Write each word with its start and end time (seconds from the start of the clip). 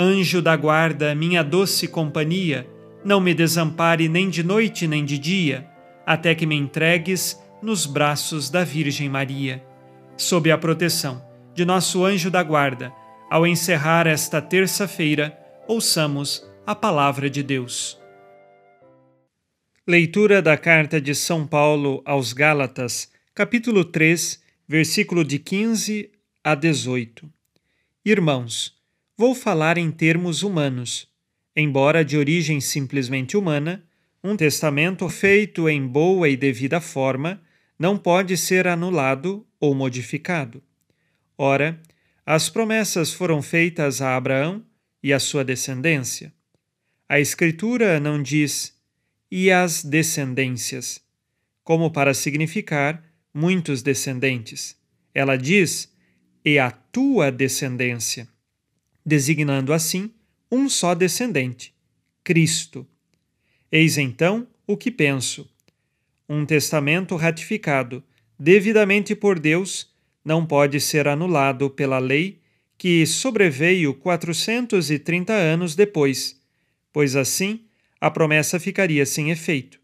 Anjo 0.00 0.40
da 0.40 0.54
guarda, 0.54 1.12
minha 1.12 1.42
doce 1.42 1.88
companhia, 1.88 2.70
não 3.04 3.20
me 3.20 3.34
desampare 3.34 4.08
nem 4.08 4.30
de 4.30 4.44
noite 4.44 4.86
nem 4.86 5.04
de 5.04 5.18
dia, 5.18 5.68
até 6.06 6.36
que 6.36 6.46
me 6.46 6.54
entregues 6.54 7.36
nos 7.60 7.84
braços 7.84 8.48
da 8.48 8.62
Virgem 8.62 9.08
Maria. 9.08 9.60
Sob 10.16 10.52
a 10.52 10.56
proteção 10.56 11.20
de 11.52 11.64
nosso 11.64 12.04
anjo 12.04 12.30
da 12.30 12.44
guarda, 12.44 12.92
ao 13.28 13.44
encerrar 13.44 14.06
esta 14.06 14.40
terça-feira, 14.40 15.36
ouçamos 15.66 16.48
a 16.64 16.76
palavra 16.76 17.28
de 17.28 17.42
Deus. 17.42 17.98
Leitura 19.84 20.40
da 20.40 20.56
carta 20.56 21.00
de 21.00 21.12
São 21.12 21.44
Paulo 21.44 22.02
aos 22.04 22.32
Gálatas, 22.32 23.10
capítulo 23.34 23.84
3, 23.84 24.40
versículo 24.68 25.24
de 25.24 25.40
15 25.40 26.12
a 26.44 26.54
18. 26.54 27.28
Irmãos, 28.04 28.77
vou 29.18 29.34
falar 29.34 29.76
em 29.76 29.90
termos 29.90 30.44
humanos. 30.44 31.08
Embora 31.56 32.04
de 32.04 32.16
origem 32.16 32.60
simplesmente 32.60 33.36
humana, 33.36 33.84
um 34.22 34.36
testamento 34.36 35.08
feito 35.08 35.68
em 35.68 35.84
boa 35.84 36.28
e 36.28 36.36
devida 36.36 36.80
forma 36.80 37.42
não 37.76 37.98
pode 37.98 38.36
ser 38.36 38.68
anulado 38.68 39.44
ou 39.58 39.74
modificado. 39.74 40.62
Ora, 41.36 41.82
as 42.24 42.48
promessas 42.48 43.12
foram 43.12 43.42
feitas 43.42 44.00
a 44.00 44.16
Abraão 44.16 44.64
e 45.02 45.12
à 45.12 45.18
sua 45.18 45.44
descendência. 45.44 46.32
A 47.08 47.18
Escritura 47.18 47.98
não 47.98 48.22
diz 48.22 48.76
e 49.28 49.50
as 49.50 49.82
descendências, 49.82 51.00
como 51.64 51.90
para 51.90 52.14
significar 52.14 53.02
muitos 53.34 53.82
descendentes. 53.82 54.76
Ela 55.12 55.36
diz 55.36 55.92
e 56.44 56.56
a 56.58 56.70
tua 56.70 57.32
descendência, 57.32 58.28
designando 59.08 59.72
assim 59.72 60.12
um 60.52 60.68
só 60.68 60.94
descendente, 60.94 61.74
Cristo. 62.22 62.86
Eis 63.72 63.96
então 63.96 64.46
o 64.66 64.76
que 64.76 64.90
penso. 64.90 65.50
Um 66.28 66.44
testamento 66.44 67.16
ratificado 67.16 68.04
devidamente 68.38 69.16
por 69.16 69.38
Deus 69.38 69.90
não 70.22 70.44
pode 70.44 70.78
ser 70.78 71.08
anulado 71.08 71.70
pela 71.70 71.98
lei 71.98 72.42
que 72.76 73.06
sobreveio 73.06 73.94
430 73.94 75.32
anos 75.32 75.74
depois, 75.74 76.38
pois 76.92 77.16
assim 77.16 77.64
a 77.98 78.10
promessa 78.10 78.60
ficaria 78.60 79.06
sem 79.06 79.30
efeito. 79.30 79.80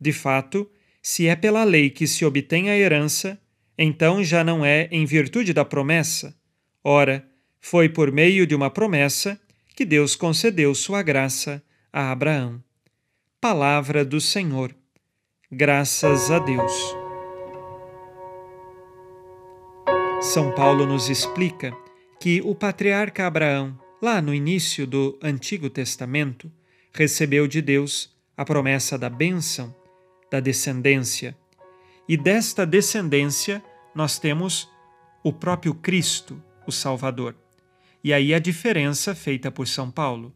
De 0.00 0.10
fato, 0.10 0.68
se 1.02 1.26
é 1.26 1.36
pela 1.36 1.64
lei 1.64 1.90
que 1.90 2.06
se 2.06 2.24
obtém 2.24 2.70
a 2.70 2.76
herança, 2.76 3.38
então 3.76 4.24
já 4.24 4.42
não 4.42 4.64
é 4.64 4.88
em 4.90 5.04
virtude 5.04 5.52
da 5.52 5.66
promessa. 5.66 6.34
Ora, 6.82 7.28
foi 7.66 7.88
por 7.88 8.12
meio 8.12 8.46
de 8.46 8.54
uma 8.54 8.68
promessa 8.68 9.40
que 9.74 9.86
Deus 9.86 10.14
concedeu 10.14 10.74
sua 10.74 11.00
graça 11.00 11.64
a 11.90 12.12
Abraão. 12.12 12.62
Palavra 13.40 14.04
do 14.04 14.20
Senhor. 14.20 14.76
Graças 15.50 16.30
a 16.30 16.38
Deus. 16.38 16.94
São 20.20 20.54
Paulo 20.54 20.84
nos 20.84 21.08
explica 21.08 21.74
que 22.20 22.42
o 22.42 22.54
patriarca 22.54 23.26
Abraão, 23.26 23.80
lá 24.00 24.20
no 24.20 24.34
início 24.34 24.86
do 24.86 25.18
Antigo 25.22 25.70
Testamento, 25.70 26.52
recebeu 26.92 27.48
de 27.48 27.62
Deus 27.62 28.14
a 28.36 28.44
promessa 28.44 28.98
da 28.98 29.08
bênção, 29.08 29.74
da 30.30 30.38
descendência. 30.38 31.34
E 32.06 32.14
desta 32.14 32.66
descendência 32.66 33.64
nós 33.94 34.18
temos 34.18 34.70
o 35.22 35.32
próprio 35.32 35.72
Cristo, 35.72 36.38
o 36.66 36.70
Salvador. 36.70 37.34
E 38.04 38.12
aí 38.12 38.34
a 38.34 38.38
diferença 38.38 39.14
feita 39.14 39.50
por 39.50 39.66
São 39.66 39.90
Paulo. 39.90 40.34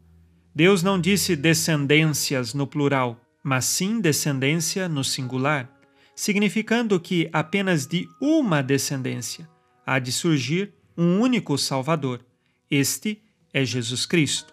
Deus 0.55 0.81
não 0.81 0.99
disse 0.99 1.35
descendências 1.35 2.55
no 2.55 2.65
plural, 2.65 3.21
mas 3.43 3.65
sim 3.65 4.01
descendência 4.01 4.89
no 4.89 5.03
singular, 5.03 5.71
significando 6.15 6.99
que 6.99 7.29
apenas 7.31 7.85
de 7.85 8.09
uma 8.19 8.63
descendência 8.63 9.47
há 9.85 9.99
de 9.99 10.11
surgir 10.11 10.73
um 10.97 11.19
único 11.19 11.55
Salvador. 11.59 12.25
Este 12.71 13.21
é 13.53 13.63
Jesus 13.63 14.03
Cristo. 14.03 14.51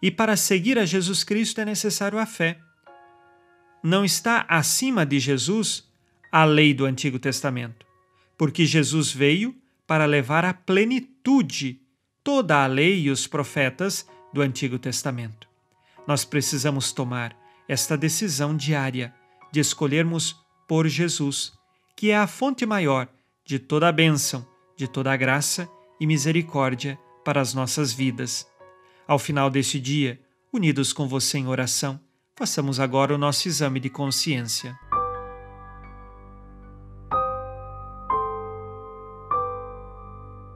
E 0.00 0.08
para 0.08 0.36
seguir 0.36 0.78
a 0.78 0.86
Jesus 0.86 1.24
Cristo 1.24 1.60
é 1.60 1.64
necessário 1.64 2.16
a 2.16 2.26
fé. 2.26 2.60
Não 3.82 4.04
está 4.04 4.46
acima 4.48 5.04
de 5.04 5.18
Jesus 5.18 5.84
a 6.30 6.44
lei 6.44 6.72
do 6.72 6.84
Antigo 6.84 7.18
Testamento, 7.18 7.84
porque 8.38 8.64
Jesus 8.64 9.10
veio 9.10 9.52
para 9.84 10.06
levar 10.06 10.44
à 10.44 10.54
plenitude 10.54 11.80
toda 12.26 12.64
a 12.64 12.66
lei 12.66 13.02
e 13.02 13.10
os 13.10 13.28
profetas 13.28 14.04
do 14.32 14.42
Antigo 14.42 14.80
Testamento. 14.80 15.46
Nós 16.08 16.24
precisamos 16.24 16.90
tomar 16.90 17.38
esta 17.68 17.96
decisão 17.96 18.56
diária 18.56 19.14
de 19.52 19.60
escolhermos 19.60 20.34
por 20.66 20.88
Jesus, 20.88 21.52
que 21.94 22.10
é 22.10 22.16
a 22.16 22.26
fonte 22.26 22.66
maior 22.66 23.06
de 23.44 23.60
toda 23.60 23.86
a 23.86 23.92
bênção, 23.92 24.44
de 24.76 24.88
toda 24.88 25.12
a 25.12 25.16
graça 25.16 25.68
e 26.00 26.06
misericórdia 26.06 26.98
para 27.24 27.40
as 27.40 27.54
nossas 27.54 27.92
vidas. 27.92 28.44
Ao 29.06 29.20
final 29.20 29.48
deste 29.48 29.78
dia, 29.78 30.20
unidos 30.52 30.92
com 30.92 31.06
você 31.06 31.38
em 31.38 31.46
oração, 31.46 32.00
façamos 32.34 32.80
agora 32.80 33.14
o 33.14 33.18
nosso 33.18 33.46
exame 33.46 33.78
de 33.78 33.88
consciência. 33.88 34.76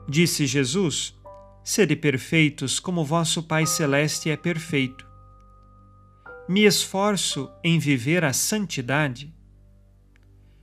Disse 0.05 0.45
Jesus: 0.45 1.20
Sede 1.63 1.95
perfeitos 1.95 2.79
como 2.79 3.05
vosso 3.05 3.43
Pai 3.43 3.65
Celeste 3.65 4.29
é 4.29 4.35
perfeito. 4.35 5.07
Me 6.49 6.65
esforço 6.65 7.49
em 7.63 7.77
viver 7.77 8.25
a 8.25 8.33
santidade. 8.33 9.33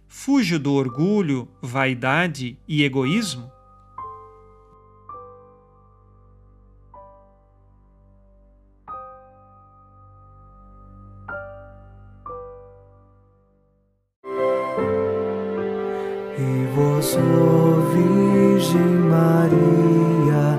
Fujo 0.09 0.59
do 0.59 0.73
orgulho, 0.73 1.49
vaidade 1.63 2.59
e 2.67 2.83
egoísmo? 2.83 3.51
E 16.37 16.67
vós, 16.75 17.17
Virgem 17.93 18.99
Maria, 19.09 20.59